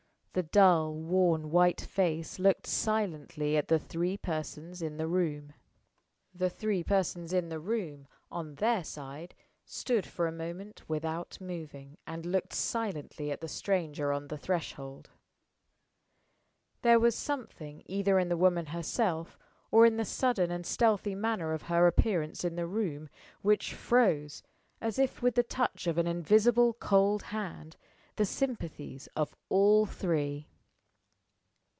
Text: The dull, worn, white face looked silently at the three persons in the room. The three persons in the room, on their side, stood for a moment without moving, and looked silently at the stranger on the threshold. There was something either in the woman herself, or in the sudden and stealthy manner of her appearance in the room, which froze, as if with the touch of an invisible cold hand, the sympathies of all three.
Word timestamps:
The 0.33 0.43
dull, 0.43 0.93
worn, 0.95 1.49
white 1.51 1.81
face 1.81 2.39
looked 2.39 2.65
silently 2.65 3.57
at 3.57 3.67
the 3.67 3.77
three 3.77 4.15
persons 4.15 4.81
in 4.81 4.95
the 4.95 5.05
room. 5.09 5.51
The 6.33 6.49
three 6.49 6.85
persons 6.85 7.33
in 7.33 7.49
the 7.49 7.59
room, 7.59 8.07
on 8.31 8.55
their 8.55 8.85
side, 8.85 9.35
stood 9.65 10.05
for 10.05 10.27
a 10.27 10.31
moment 10.31 10.87
without 10.87 11.37
moving, 11.41 11.97
and 12.07 12.25
looked 12.25 12.53
silently 12.53 13.29
at 13.29 13.41
the 13.41 13.49
stranger 13.49 14.13
on 14.13 14.29
the 14.29 14.37
threshold. 14.37 15.09
There 16.81 16.97
was 16.97 17.13
something 17.13 17.83
either 17.87 18.17
in 18.17 18.29
the 18.29 18.37
woman 18.37 18.67
herself, 18.67 19.37
or 19.69 19.85
in 19.85 19.97
the 19.97 20.05
sudden 20.05 20.49
and 20.49 20.65
stealthy 20.65 21.13
manner 21.13 21.51
of 21.51 21.63
her 21.63 21.87
appearance 21.87 22.45
in 22.45 22.55
the 22.55 22.67
room, 22.67 23.09
which 23.41 23.73
froze, 23.73 24.43
as 24.79 24.97
if 24.97 25.21
with 25.21 25.35
the 25.35 25.43
touch 25.43 25.87
of 25.87 25.97
an 25.97 26.07
invisible 26.07 26.71
cold 26.71 27.21
hand, 27.23 27.75
the 28.17 28.25
sympathies 28.25 29.07
of 29.15 29.33
all 29.49 29.85
three. 29.85 30.45